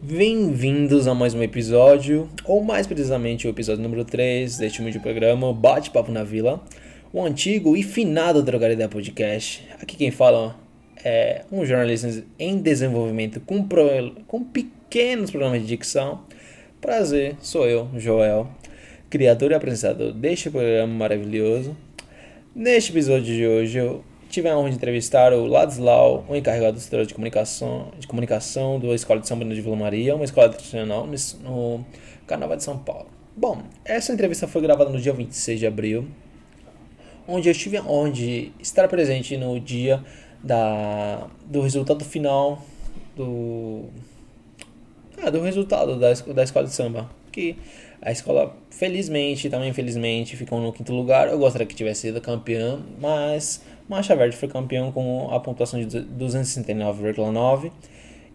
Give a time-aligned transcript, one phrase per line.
[0.00, 5.52] Bem-vindos a mais um episódio, ou mais precisamente o episódio número 3 deste humilde programa
[5.52, 6.62] Bate-Papo na Vila,
[7.12, 9.66] o antigo e finado Drogar Ideia Podcast.
[9.82, 10.56] Aqui quem fala
[11.04, 16.22] é um jornalista em desenvolvimento com, pro, com pequenos problemas de dicção.
[16.80, 18.48] Prazer, sou eu, Joel,
[19.10, 21.76] criador e apresentador deste programa maravilhoso.
[22.54, 26.80] Neste episódio de hoje eu tive a honra de entrevistar o Ladislau, o encarregado do
[26.80, 30.48] setor de comunicação, de comunicação da Escola de São Bruno de Vila Maria, uma escola
[30.48, 31.08] tradicional
[31.42, 31.84] no
[32.26, 33.06] Carnaval de São Paulo.
[33.36, 36.06] Bom, essa entrevista foi gravada no dia 26 de abril,
[37.26, 40.02] onde eu tive a honra de estar presente no dia
[40.42, 42.62] da, do resultado final
[43.16, 43.84] do,
[45.22, 47.10] ah, do resultado da, da escola de samba.
[47.32, 47.56] Que
[48.00, 51.28] a escola, felizmente, também infelizmente, ficou no quinto lugar.
[51.28, 55.86] Eu gostaria que tivesse sido campeã, mas Marcha Verde foi campeão com a pontuação de
[55.86, 57.72] 269,9.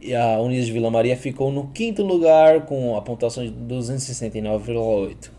[0.02, 5.31] E a Unidos de Vila Maria ficou no quinto lugar com a pontuação de 269,8.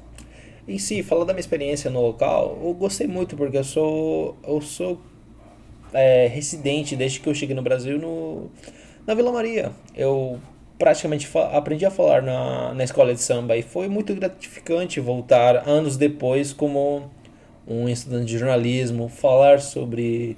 [0.67, 4.63] Em si, falar da minha experiência no local, eu gostei muito porque eu sou eu
[4.63, 4.99] sou
[5.93, 8.51] é, residente desde que eu cheguei no Brasil no,
[9.07, 9.73] na Vila Maria.
[9.95, 10.41] Eu
[10.79, 15.97] praticamente aprendi a falar na, na escola de samba e foi muito gratificante voltar anos
[15.97, 17.11] depois como
[17.67, 20.37] um estudante de jornalismo, falar sobre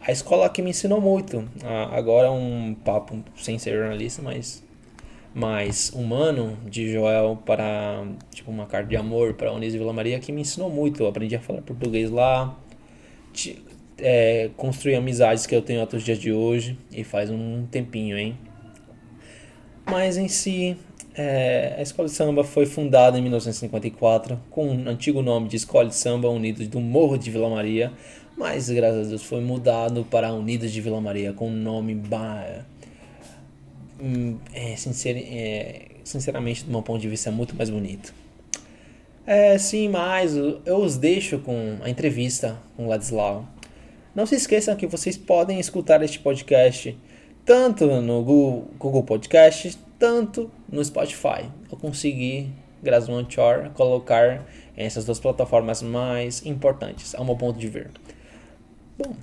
[0.00, 1.48] a escola que me ensinou muito.
[1.92, 4.62] agora um papo sem ser jornalista, mas
[5.34, 10.30] mais humano de Joel para tipo uma carta de amor para Unis Vila Maria que
[10.32, 11.02] me ensinou muito.
[11.02, 12.56] Eu aprendi a falar português lá,
[13.98, 18.18] é, construir amizades que eu tenho até os dias de hoje e faz um tempinho,
[18.18, 18.36] hein?
[19.86, 20.76] Mas em si,
[21.14, 25.56] é, a Escola de Samba foi fundada em 1954 com o um antigo nome de
[25.56, 27.92] Escola de Samba Unidos do Morro de Vila Maria,
[28.36, 32.00] mas graças a Deus foi mudado para Unidos de Vila Maria com um nome
[34.00, 38.14] hum, é, sincer, é, sinceramente, do meu ponto de vista, é muito mais bonito.
[39.26, 43.46] É, sim, mas eu os deixo com a entrevista com o Ladislau.
[44.14, 46.96] Não se esqueçam que vocês podem escutar este podcast
[47.44, 51.48] tanto no Google, Google Podcast, tanto no Spotify.
[51.70, 52.50] Eu consegui,
[52.82, 54.44] graças ao Anchor, colocar
[54.76, 57.88] essas duas plataformas mais importantes, ao meu ponto de ver.
[58.98, 59.14] Bom,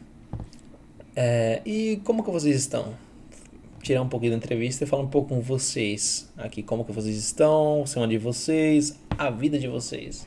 [1.13, 2.93] é, e como que vocês estão?
[3.83, 7.17] Tirar um pouquinho da entrevista e falar um pouco com vocês aqui, como que vocês
[7.17, 10.25] estão, semana de vocês, a vida de vocês.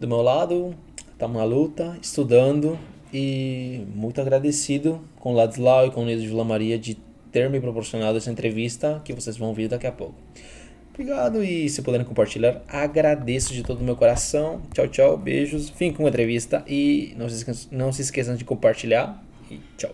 [0.00, 0.74] Do meu lado,
[1.12, 2.78] estamos na luta, estudando,
[3.12, 6.96] e muito agradecido com o Ladislau e com o Nido de Vila Maria de
[7.38, 10.14] ter me proporcionado essa entrevista que vocês vão ouvir daqui a pouco.
[10.92, 14.60] Obrigado e se puderem compartilhar, agradeço de todo o meu coração.
[14.74, 18.44] Tchau, tchau, beijos, fim com a entrevista e não se esqueçam, não se esqueçam de
[18.44, 19.92] compartilhar e tchau.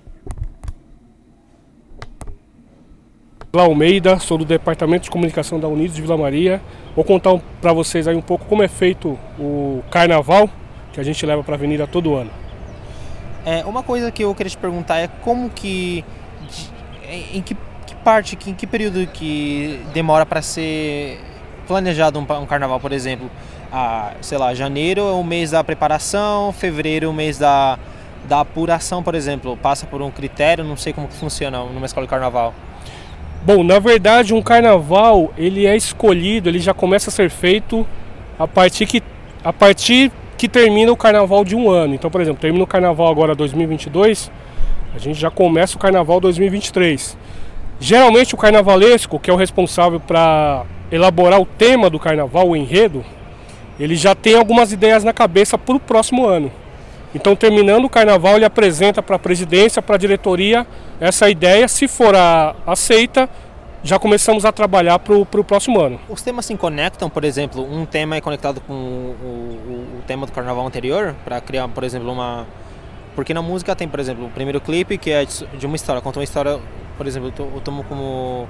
[3.52, 6.62] Olá, Almeida, sou do Departamento de Comunicação da Unidos de Vila Maria.
[6.96, 10.48] Vou contar para vocês aí um pouco como é feito o carnaval
[10.92, 12.30] que a gente leva para a avenida todo ano.
[13.44, 16.02] É, uma coisa que eu queria te perguntar é como que.
[17.08, 17.56] Em, em que,
[17.86, 21.20] que, parte, que, em que período que demora para ser
[21.66, 23.30] planejado um, um, carnaval, por exemplo?
[23.72, 27.78] Ah, sei lá, janeiro é o mês da preparação, fevereiro é o mês da,
[28.28, 29.56] da apuração, por exemplo.
[29.56, 32.54] Passa por um critério, não sei como que funciona numa escola de carnaval.
[33.44, 37.86] Bom, na verdade, um carnaval ele é escolhido, ele já começa a ser feito
[38.38, 39.02] a partir que
[39.44, 41.94] a partir que termina o carnaval de um ano.
[41.94, 44.30] Então, por exemplo, termina o carnaval agora 2022,
[44.94, 47.16] a gente já começa o carnaval 2023.
[47.80, 53.04] Geralmente o carnavalesco, que é o responsável para elaborar o tema do carnaval, o enredo,
[53.78, 56.50] ele já tem algumas ideias na cabeça para o próximo ano.
[57.14, 60.66] Então, terminando o carnaval, ele apresenta para a presidência, para a diretoria,
[61.00, 61.68] essa ideia.
[61.68, 63.28] Se for a, aceita,
[63.84, 66.00] já começamos a trabalhar para o próximo ano.
[66.08, 70.26] Os temas se conectam, por exemplo, um tema é conectado com o, o, o tema
[70.26, 72.46] do carnaval anterior, para criar, por exemplo, uma.
[73.14, 76.18] Porque na música tem, por exemplo, o primeiro clipe que é de uma história, conta
[76.18, 76.58] uma história,
[76.96, 78.48] por exemplo, eu tomo como,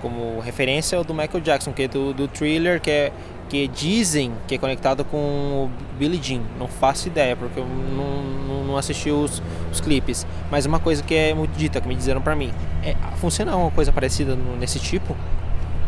[0.00, 3.12] como referência o do Michael Jackson, que é do, do thriller, que é
[3.48, 6.40] que dizem que é conectado com o Billie Jean.
[6.58, 9.42] Não faço ideia, porque eu não, não, não assisti os,
[9.72, 10.26] os clipes.
[10.50, 12.52] Mas uma coisa que é muito dita, que me disseram para mim.
[12.84, 15.16] É, funciona uma coisa parecida nesse tipo?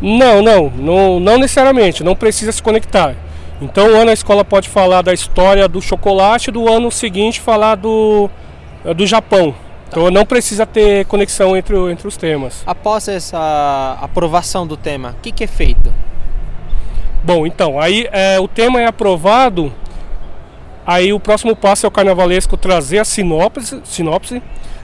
[0.01, 2.03] Não, não, não, não necessariamente.
[2.03, 3.15] Não precisa se conectar.
[3.61, 7.75] Então, um ano a escola pode falar da história do chocolate, do ano seguinte falar
[7.75, 8.29] do,
[8.95, 9.53] do Japão.
[9.89, 12.61] Então não precisa ter conexão entre, entre os temas.
[12.65, 15.91] Após essa aprovação do tema, o que, que é feito?
[17.23, 19.73] Bom, então, aí é, o tema é aprovado,
[20.85, 23.81] aí o próximo passo é o carnavalesco trazer a sinopse.
[23.83, 24.41] sinopse.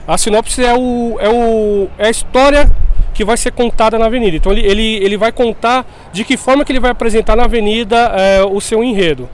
[0.08, 2.68] A sinopse é, o, é, o, é a história
[3.16, 4.36] que vai ser contada na avenida.
[4.36, 7.96] Então ele, ele, ele vai contar de que forma que ele vai apresentar na avenida
[8.14, 9.26] é, o seu enredo.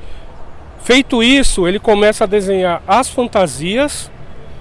[0.81, 4.11] Feito isso, ele começa a desenhar as fantasias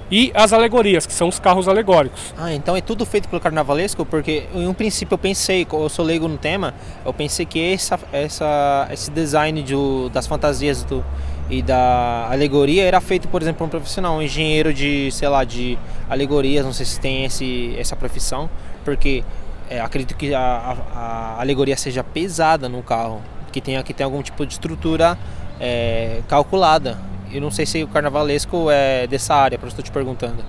[0.09, 2.33] e as alegorias, que são os carros alegóricos.
[2.37, 4.05] Ah, então é tudo feito pelo carnavalesco?
[4.05, 6.73] Porque em um princípio eu pensei, eu sou leigo no tema,
[7.05, 9.75] eu pensei que essa, essa, esse design de,
[10.11, 11.05] das fantasias do,
[11.49, 15.43] e da alegoria era feito, por exemplo, por um profissional, um engenheiro de, sei lá,
[15.43, 15.77] de
[16.09, 18.49] alegorias, não sei se tem esse, essa profissão,
[18.83, 19.23] porque
[19.69, 24.05] é, acredito que a, a, a, alegoria seja pesada no carro, que tenha, que tenha
[24.05, 25.17] algum tipo de estrutura
[25.59, 26.97] é, calculada.
[27.31, 30.43] Eu não sei se o carnavalesco é dessa área, por isso estou te perguntando.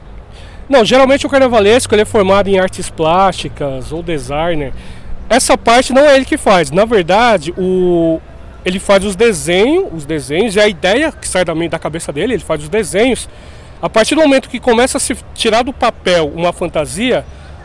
[0.69, 4.73] Não, geralmente o carnavalesco ele é formado em artes plásticas ou designer.
[5.28, 6.70] Essa parte não é ele que faz.
[6.70, 8.20] Na verdade, o,
[8.64, 12.35] ele faz os desenhos, os desenhos e a ideia que sai da, da cabeça dele,
[12.35, 13.28] ele faz os desenhos.
[13.81, 17.25] A partir do momento que começa a se tirar do papel uma fantasia,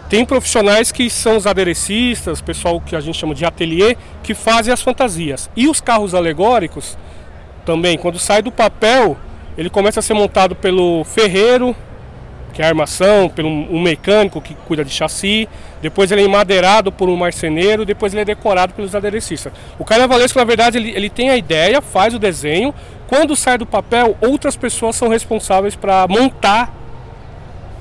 [0.10, 4.74] tem profissionais que são os aderecistas, pessoal que a gente chama de ateliê, que fazem
[4.74, 5.50] as fantasias.
[5.56, 6.98] E os carros alegóricos,
[7.66, 9.18] também, quando sai do papel,
[9.58, 11.76] ele começa a ser montado pelo ferreiro,
[12.54, 15.48] que é a armação, pelo um mecânico que cuida de chassi,
[15.82, 19.52] depois ele é emadeirado por um marceneiro, depois ele é decorado pelos aderecistas.
[19.78, 22.74] O carnavalesco, na verdade, ele, ele tem a ideia, faz o desenho,
[23.08, 26.74] quando sai do papel, outras pessoas são responsáveis para montar,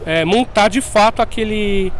[0.04, 1.92] é, montar de fato aquele,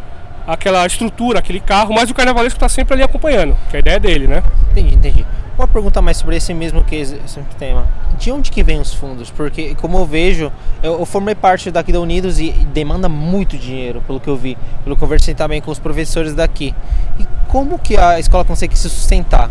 [0.46, 4.00] aquela estrutura, aquele carro, mas o carnavalesco está sempre ali acompanhando, que é a ideia
[4.00, 4.42] dele, né?
[4.70, 5.26] Entendi, entendi.
[5.58, 7.88] Uma pergunta mais sobre esse mesmo que esse tema.
[8.18, 9.30] De onde que vem os fundos?
[9.30, 10.52] Porque como eu vejo,
[10.82, 14.56] eu, eu, formei parte daqui da Unidos e demanda muito dinheiro, pelo que eu vi,
[14.84, 16.74] pelo que eu conversei também com os professores daqui.
[17.18, 19.50] E como que a escola consegue se sustentar?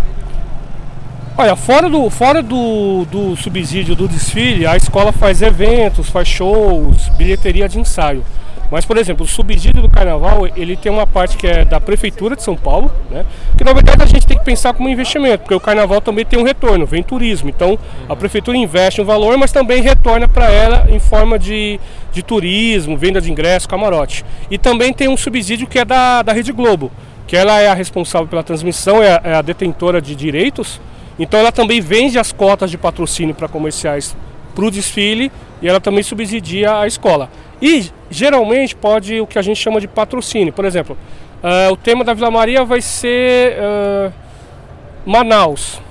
[1.36, 7.10] Olha, fora do, fora do, do subsídio do desfile, a escola faz eventos, faz shows,
[7.18, 8.24] bilheteria de ensaio.
[8.72, 12.36] Mas, por exemplo, o subsídio do carnaval, ele tem uma parte que é da Prefeitura
[12.36, 13.26] de São Paulo, né?
[13.58, 16.40] Que na verdade a gente tem que pensar como investimento, porque o carnaval também tem
[16.40, 17.50] um retorno, vem turismo.
[17.50, 17.78] Então
[18.10, 21.80] a Prefeitura investe um valor, mas também retorna para ela em forma de,
[22.12, 24.26] de turismo, venda de ingresso, camarote.
[24.50, 26.92] E também tem um subsídio que é da, da Rede Globo,
[27.28, 30.82] que ela é a responsável pela transmissão, é a, é a detentora de direitos.
[31.20, 34.16] Então ela também vende as cotas de patrocínio para comerciais
[34.54, 35.32] para o desfile
[35.62, 37.30] e ela também subsidia a escola.
[37.62, 40.54] E geralmente pode o que a gente chama de patrocínio.
[40.54, 40.98] Por exemplo,
[41.44, 44.14] uh, o tema da Vila Maria vai ser uh,
[45.06, 45.82] Manaus.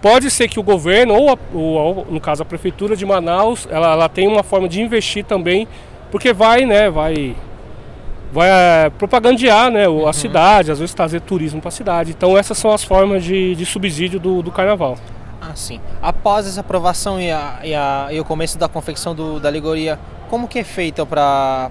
[0.00, 3.92] Pode ser que o governo, ou, a, ou, no caso a prefeitura de Manaus, ela,
[3.92, 5.66] ela tem uma forma de investir também,
[6.10, 7.34] porque vai, né, vai,
[8.32, 10.12] vai uh, propagandear né, a uhum.
[10.12, 12.10] cidade, às vezes trazer turismo para a cidade.
[12.16, 14.96] Então essas são as formas de, de subsídio do, do carnaval.
[15.40, 15.80] Ah, sim.
[16.02, 19.98] Após essa aprovação e, a, e, a, e o começo da confecção do, da alegoria
[20.28, 21.70] como que é feito para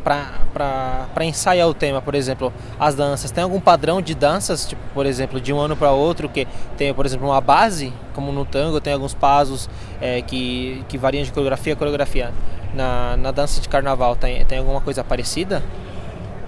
[1.21, 3.31] ensaiar o tema, por exemplo, as danças?
[3.31, 6.47] Tem algum padrão de danças, tipo, por exemplo, de um ano para outro, que
[6.77, 9.69] tem, por exemplo, uma base, como no tango, tem alguns passos
[10.01, 12.33] é, que, que variam de coreografia a coreografia.
[12.73, 15.63] Na, na dança de carnaval, tem, tem alguma coisa parecida?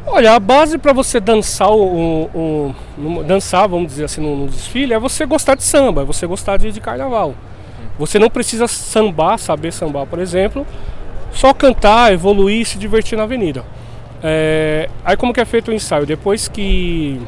[0.10, 4.48] Olha, a base para você dançar o, o, o, dançar, vamos dizer assim, no, no,
[4.48, 7.36] desfile, é você gostar de samba, é você gostar de, de carnaval.
[8.00, 10.66] Você não precisa sambar, saber sambar, por exemplo,
[11.38, 13.64] só cantar, evoluir e se divertir na avenida.
[14.24, 16.06] É, aí como que é feito o ensaio?
[16.06, 17.22] Depois que.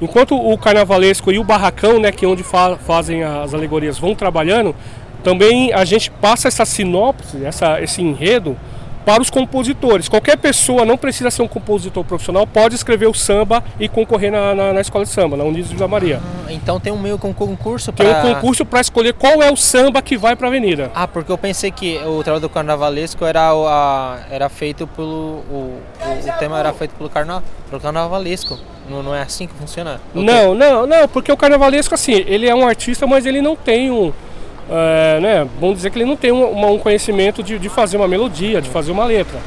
[0.00, 4.14] Enquanto o carnavalesco e o barracão, né, que é onde fa fazem as alegorias, vão
[4.14, 4.74] trabalhando,
[5.22, 8.56] também a gente passa essa sinopse, essa, esse enredo
[9.04, 10.08] para os compositores.
[10.08, 14.54] Qualquer pessoa, não precisa ser um compositor profissional, pode escrever o samba e concorrer na,
[14.54, 16.20] na, na escola de samba, na Unidos Vila Maria.
[16.46, 18.22] Ah, então tem um meio com concurso para...
[18.22, 20.90] Tem um concurso para escolher qual é o samba que vai para a avenida.
[20.94, 25.42] Ah, porque eu pensei que o trabalho do carnavalesco era, a, era feito pelo...
[25.50, 28.58] O, o, o tema era feito pelo, carna, pelo carnavalesco.
[28.88, 30.00] Não, não é assim que funciona?
[30.12, 33.90] Não, não, não, porque o carnavalesco, assim, ele é um artista, mas ele não tem
[33.90, 34.12] um
[34.70, 38.08] é, né, vamos dizer que ele não tem um, um conhecimento de, de, fazer uma
[38.08, 39.38] melodia, de fazer uma letra.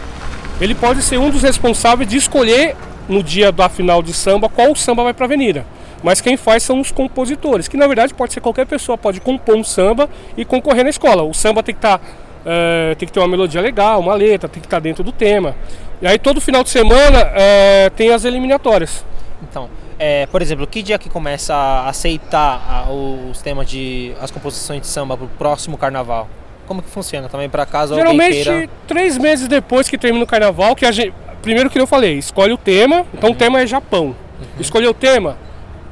[0.60, 2.75] Ele pode ser um dos responsáveis de escolher
[3.07, 5.65] no dia da final de samba qual samba vai para a avenida.
[6.03, 9.55] Mas quem faz são os compositores, que na verdade pode ser qualquer pessoa, pode compor
[9.55, 11.24] um samba e concorrer na escola.
[11.24, 12.05] O samba tem que estar tá,
[12.45, 15.12] é, tem que ter uma melodia legal, uma letra, tem que estar tá dentro do
[15.12, 15.55] tema.
[16.01, 19.03] E aí todo final de semana é, tem as eliminatórias.
[19.41, 24.82] Então, é, por exemplo, que dia que começa a aceitar os temas de as composições
[24.82, 26.28] de samba para o próximo carnaval?
[26.68, 28.70] Como que funciona também para casa Geralmente queira...
[28.88, 32.52] três meses depois que termina o carnaval, que a gente, primeiro que eu falei, escolhe
[32.52, 33.06] o tema.
[33.14, 33.36] Então uhum.
[33.36, 34.08] o tema é Japão.
[34.08, 34.16] Uhum.
[34.60, 35.38] Escolheu o tema.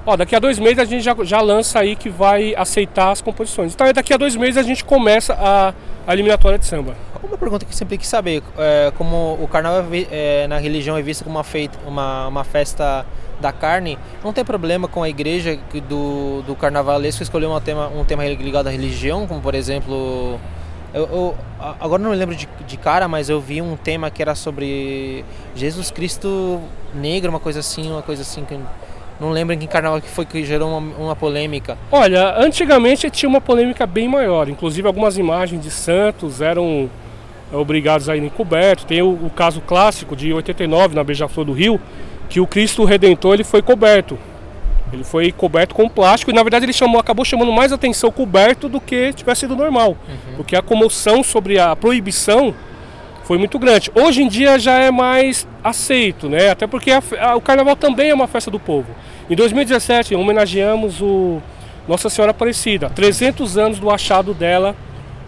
[0.06, 3.22] Ó, daqui a dois meses a gente já, já lança aí que vai aceitar as
[3.22, 3.74] composições.
[3.74, 5.74] Então daqui a dois meses a gente começa a,
[6.06, 6.96] a eliminatória de samba.
[7.24, 11.02] Uma pergunta que eu sempre quis saber, é, como o carnaval é, na religião é
[11.02, 13.06] visto como uma, feita, uma, uma festa
[13.44, 18.04] da carne, não tem problema com a igreja do, do carnavalesco escolher um tema, um
[18.04, 20.40] tema ligado à religião, como por exemplo
[20.94, 21.36] eu, eu,
[21.82, 25.26] agora não me lembro de, de, cara, mas eu vi um tema que era sobre
[25.56, 26.62] Jesus Cristo
[26.94, 28.58] negro, uma coisa assim, uma coisa assim que
[29.20, 31.78] não lembro em que carnaval que foi que gerou uma, uma, polêmica.
[31.92, 34.48] Olha, antigamente tinha uma polêmica bem maior.
[34.48, 36.90] Inclusive algumas imagens de santos eram
[37.52, 38.86] obrigados a ir encoberto.
[38.86, 41.80] Tem o, o caso clássico de 89 na Beija-Flor do Rio,
[42.34, 44.18] que o Cristo Redentor ele foi coberto.
[44.92, 48.68] Ele foi coberto com plástico e na verdade ele chamou, acabou chamando mais atenção coberto
[48.68, 49.90] do que tivesse sido normal.
[49.90, 50.36] Uhum.
[50.38, 52.52] Porque a comoção sobre a proibição
[53.24, 53.92] foi muito grande.
[53.94, 56.50] Hoje em dia já é mais aceito, né?
[56.50, 58.88] Até porque a, a, o carnaval também é uma festa do povo.
[59.30, 61.40] Em 2017 homenageamos o
[61.88, 64.76] Nossa Senhora Aparecida, 300 anos do achado dela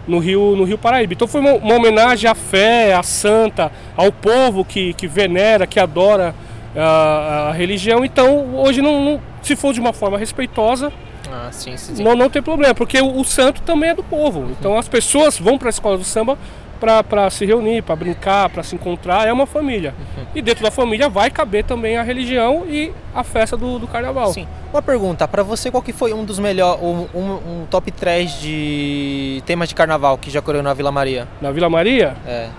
[0.08, 1.12] no Rio, no Rio Paraíba.
[1.12, 5.78] Então foi uma, uma homenagem à fé, à santa, ao povo que, que venera, que
[5.78, 6.34] adora
[6.76, 8.04] a, a religião.
[8.04, 10.92] Então hoje não, não se for de uma forma respeitosa,
[11.30, 12.02] ah, sim, sim, sim.
[12.04, 14.40] Não, não tem problema, porque o, o, santo também é do povo.
[14.40, 14.50] Uhum.
[14.58, 16.38] Então as pessoas vão para a escola do samba
[16.78, 19.94] para se reunir, para brincar, para se encontrar, é uma família.
[19.98, 20.24] Uhum.
[20.34, 24.32] E dentro da família vai caber também a religião e a festa do, do carnaval.
[24.32, 24.46] Sim.
[24.72, 28.40] Uma pergunta, para você qual que foi um dos melhores, um, um, um, top 3
[28.40, 31.26] de temas de carnaval que já correu na Vila Maria?
[31.40, 32.14] Na Vila Maria?
[32.26, 32.50] É.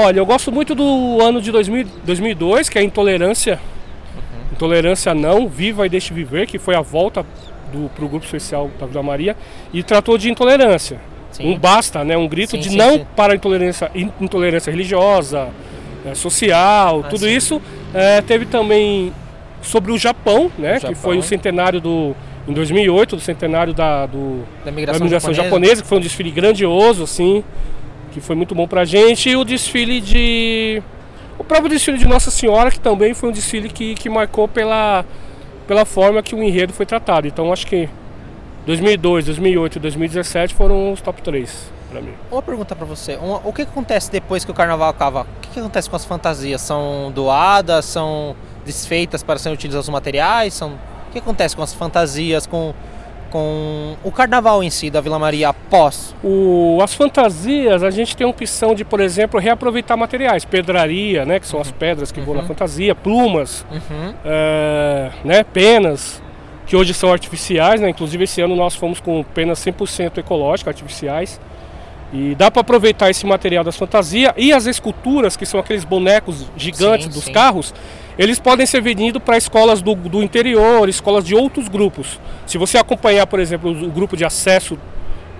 [0.00, 3.58] Olha, eu gosto muito do ano de 2000, 2002, que é a intolerância
[4.52, 7.26] Intolerância Não, Viva e Deixe Viver, que foi a volta
[7.72, 9.36] do, pro grupo especial da Vila Maria,
[9.72, 11.00] e tratou de intolerância.
[11.32, 11.52] Sim.
[11.52, 12.16] Um basta, né?
[12.16, 13.90] Um grito sim, de sim, não para a intolerância,
[14.20, 15.48] intolerância religiosa,
[16.06, 17.60] é, social, ah, tudo isso.
[17.92, 19.12] É, teve também
[19.60, 20.70] sobre o Japão, né?
[20.70, 22.14] O Japão, que foi o centenário do.
[22.46, 25.42] Em 2008, do centenário da, do, da migração, da migração japonesa.
[25.42, 27.44] japonesa, que foi um desfile grandioso, assim,
[28.08, 29.30] que foi muito bom pra gente.
[29.30, 30.82] E o desfile de
[31.38, 35.04] o próprio desfile de Nossa Senhora, que também foi um desfile que, que marcou pela,
[35.66, 37.28] pela forma que o enredo foi tratado.
[37.28, 37.88] Então acho que
[38.66, 42.12] 2002, 2008 e 2017 foram os top 3 para mim.
[42.30, 43.16] Uma pergunta para você.
[43.16, 45.22] Uma, o que acontece depois que o carnaval acaba?
[45.22, 46.60] O que, que, acontece com as fantasias?
[46.60, 47.84] São doadas?
[47.84, 50.54] São desfeitas para serem utilizados os materiais?
[50.54, 50.72] São...
[50.72, 52.46] O que acontece com as fantasias?
[52.46, 52.74] Com
[53.30, 56.14] com o carnaval em si da Vila Maria após?
[56.22, 61.38] O, as fantasias, a gente tem a opção de, por exemplo, reaproveitar materiais, pedraria, né,
[61.38, 62.26] que são as pedras que uhum.
[62.26, 62.46] vão na uhum.
[62.46, 64.14] fantasia, plumas, uhum.
[64.24, 66.22] é, né, penas,
[66.66, 71.40] que hoje são artificiais, né, inclusive esse ano nós fomos com penas 100% ecológicas, artificiais,
[72.12, 76.46] e dá para aproveitar esse material das fantasias e as esculturas, que são aqueles bonecos
[76.56, 77.32] gigantes sim, dos sim.
[77.32, 77.74] carros,
[78.18, 82.18] eles podem ser vendidos para escolas do, do interior, escolas de outros grupos.
[82.46, 84.76] Se você acompanhar, por exemplo, o grupo de acesso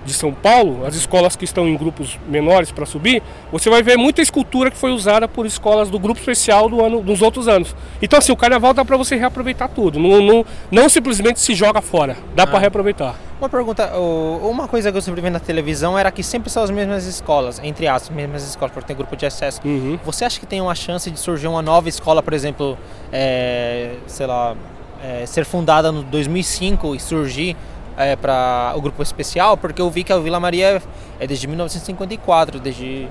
[0.09, 3.97] de São Paulo, as escolas que estão em grupos menores para subir, você vai ver
[3.97, 7.75] muita escultura que foi usada por escolas do grupo especial do ano, dos outros anos.
[8.01, 11.81] Então assim, o carnaval dá para você reaproveitar tudo, não, não, não, simplesmente se joga
[11.81, 12.47] fora, dá ah.
[12.47, 13.15] para reaproveitar.
[13.39, 16.69] Uma pergunta, uma coisa que eu sempre vi na televisão era que sempre são as
[16.69, 19.61] mesmas escolas, entre as mesmas escolas, porque tem grupo de acesso.
[19.63, 19.97] Uhum.
[20.03, 22.77] Você acha que tem uma chance de surgir uma nova escola, por exemplo,
[23.13, 24.57] é, sei lá,
[25.01, 27.55] é, ser fundada no 2005 e surgir
[27.99, 29.57] é, para o grupo especial?
[29.57, 30.81] Porque eu vi que a Vila Maria
[31.19, 33.07] é desde 1954, desde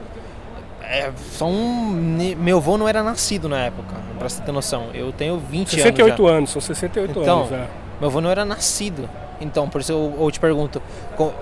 [0.82, 4.88] é, são meu avô não era nascido na época, para você ter noção.
[4.94, 5.80] Eu tenho 20 68 anos.
[5.80, 7.52] 68 anos, são 68 então, anos.
[7.52, 7.68] É.
[8.00, 9.08] Meu avô não era nascido.
[9.40, 10.82] Então, por isso eu, eu, te pergunto,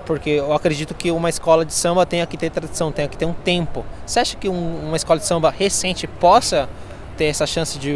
[0.05, 3.25] porque eu acredito que uma escola de samba tenha que ter tradição, tenha que ter
[3.25, 3.83] um tempo.
[4.05, 6.69] Você acha que um, uma escola de samba recente possa
[7.15, 7.95] ter essa chance de,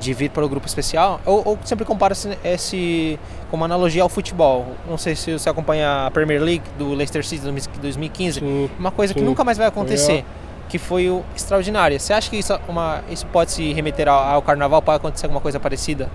[0.00, 1.20] de vir para o grupo especial?
[1.24, 3.18] Ou, ou sempre compara esse, esse
[3.50, 4.66] como analogia ao futebol?
[4.88, 7.44] Não sei se você acompanha a Premier League do Leicester City
[7.80, 9.20] 2015, sim, uma coisa sim.
[9.20, 10.24] que nunca mais vai acontecer.
[10.68, 11.98] Que foi o extraordinário.
[11.98, 14.80] Você acha que isso, uma, isso pode se remeter ao, ao carnaval?
[14.80, 16.08] Pode acontecer alguma coisa parecida?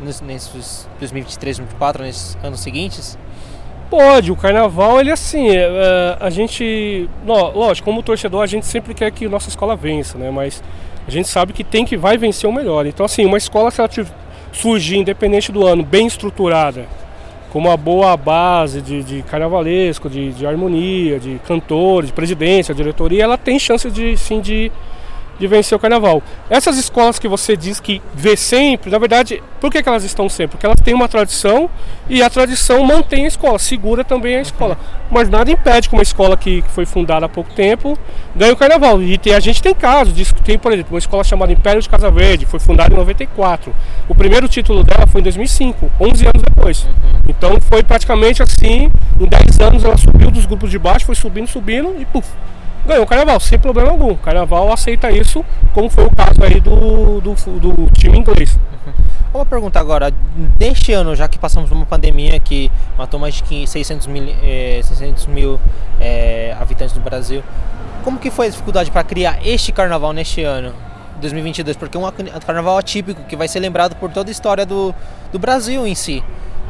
[0.00, 3.18] nesses 2023, 2024, nesses anos seguintes?
[3.88, 8.66] Pode, o carnaval ele é assim, é, é, a gente, lógico, como torcedor a gente
[8.66, 10.28] sempre quer que nossa escola vença, né?
[10.30, 10.62] Mas
[11.06, 12.86] a gente sabe que tem que vai vencer o melhor.
[12.86, 13.90] Então assim, uma escola se ela
[14.52, 16.86] surgir independente do ano, bem estruturada,
[17.50, 23.24] com uma boa base de, de carnavalesco, de, de, harmonia, de cantores, de presidência, diretoria,
[23.24, 24.70] ela tem chance de sim de
[25.38, 26.22] de vencer o carnaval.
[26.48, 30.28] Essas escolas que você diz que vê sempre, na verdade, por que, que elas estão
[30.28, 30.52] sempre?
[30.52, 31.68] Porque elas têm uma tradição
[32.08, 34.78] e a tradição mantém a escola, segura também a escola.
[35.10, 37.98] Mas nada impede que uma escola que, que foi fundada há pouco tempo
[38.34, 39.02] ganhe o carnaval.
[39.02, 40.34] E tem, a gente tem casos disso.
[40.44, 43.74] Tem, por exemplo, uma escola chamada Império de Casa Verde, foi fundada em 94.
[44.08, 46.84] O primeiro título dela foi em 2005, 11 anos depois.
[46.84, 46.90] Uhum.
[47.28, 48.90] Então foi praticamente assim,
[49.20, 52.28] em 10 anos ela subiu dos grupos de baixo, foi subindo, subindo e puf,
[52.86, 54.12] ganhou o carnaval, sem problema algum.
[54.12, 58.58] O carnaval aceita isso, como foi o caso aí do, do, do time inglês.
[59.34, 60.10] Uma pergunta agora,
[60.56, 65.26] deste ano, já que passamos uma pandemia que matou mais de 600 mil, eh, 600
[65.26, 65.60] mil
[66.00, 67.42] eh, habitantes no Brasil,
[68.02, 70.72] como que foi a dificuldade para criar este carnaval neste ano?
[71.20, 74.94] 2022, porque é um carnaval atípico que vai ser lembrado por toda a história do,
[75.30, 76.24] do Brasil em si.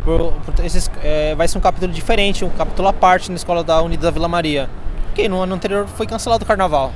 [0.04, 3.62] Por, por esses, é, vai ser um capítulo diferente, um capítulo à parte na escola
[3.62, 4.68] da Unida da Vila Maria
[5.16, 6.92] porque no ano anterior foi cancelado o carnaval.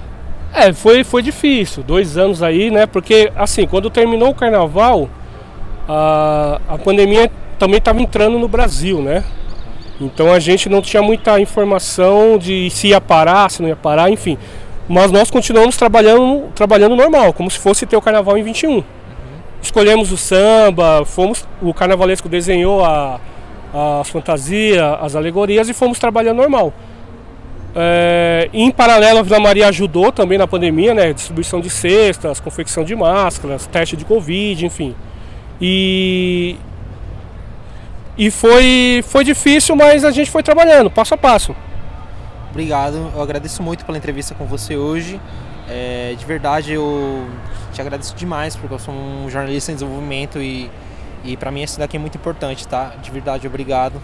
[0.53, 2.85] É, foi, foi difícil, dois anos aí, né?
[2.85, 5.09] Porque, assim, quando terminou o carnaval,
[5.89, 9.25] a, a pandemia também estava entrando no Brasil, né?
[9.99, 14.11] Então a gente não tinha muita informação de se ia parar, se não ia parar,
[14.11, 14.37] enfim.
[14.87, 18.71] Mas nós continuamos trabalhando, trabalhando normal, como se fosse ter o carnaval em 21.
[18.71, 18.83] Uhum.
[19.63, 23.19] Escolhemos o samba, fomos, o carnavalesco desenhou a,
[23.73, 26.75] a fantasia, as alegorias e fomos trabalhando normal.
[27.75, 31.13] É, em paralelo, a Vila Maria ajudou também na pandemia, né?
[31.13, 34.95] Distribuição de cestas, confecção de máscaras, teste de Covid, enfim.
[35.61, 36.57] E,
[38.19, 41.55] e foi, foi difícil, mas a gente foi trabalhando, passo a passo.
[42.51, 45.21] Obrigado, eu agradeço muito pela entrevista com você hoje.
[45.69, 47.29] É, de verdade, eu
[47.73, 50.69] te agradeço demais, porque eu sou um jornalista em desenvolvimento e,
[51.25, 52.95] e para mim esse daqui é muito importante, tá?
[53.01, 54.01] De verdade, obrigado.